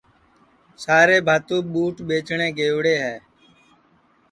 سارے 0.83 1.17
بھاتُو 1.27 1.57
ٻوٹ 1.71 1.95
ٻیچٹؔیں 2.07 2.51
گئوڑے 2.57 2.95
ہے 3.03 3.15